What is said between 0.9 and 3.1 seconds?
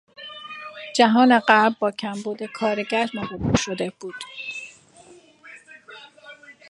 جهان غرب با کمبود کارگر